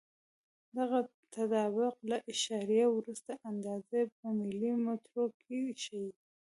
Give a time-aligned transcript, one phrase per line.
[0.77, 0.99] دغه
[1.35, 6.07] تطابق له اعشاریه وروسته اندازه په ملي مترو کې ښیي.